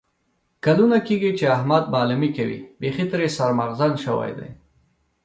[0.65, 2.59] کلونه کېږي چې احمد معلیمي کوي.
[2.79, 4.49] بیخي ترې سر مغزن شوی دی.